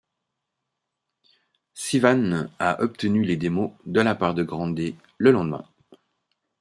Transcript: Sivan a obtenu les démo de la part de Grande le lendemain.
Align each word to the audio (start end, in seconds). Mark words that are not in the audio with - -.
Sivan 1.75 2.33
a 2.57 2.79
obtenu 2.81 3.21
les 3.23 3.37
démo 3.37 3.77
de 3.85 4.01
la 4.01 4.15
part 4.15 4.33
de 4.33 4.41
Grande 4.41 4.79
le 5.19 5.29
lendemain. 5.31 5.63